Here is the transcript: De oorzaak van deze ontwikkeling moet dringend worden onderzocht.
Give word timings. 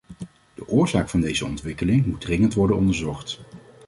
De 0.53 0.67
oorzaak 0.67 1.09
van 1.09 1.21
deze 1.21 1.45
ontwikkeling 1.45 2.05
moet 2.05 2.21
dringend 2.21 2.53
worden 2.53 2.77
onderzocht. 2.77 3.39